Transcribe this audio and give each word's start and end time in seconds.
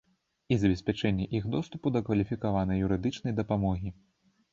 І 0.53 0.55
забеспячэнне 0.61 1.27
іх 1.39 1.43
доступу 1.55 1.91
да 1.97 2.01
кваліфікаванай 2.07 2.81
юрыдычнай 2.87 3.37
дапамогі. 3.41 3.93